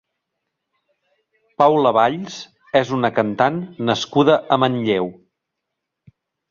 Paula 1.63 1.91
Valls 1.99 2.39
és 2.81 2.95
una 2.99 3.13
cantant 3.21 3.63
nascuda 3.93 4.43
a 4.57 4.63
Manlleu. 4.65 5.17